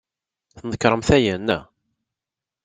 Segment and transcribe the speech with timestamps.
[0.55, 1.63] Tnekṛemt aya, naɣ?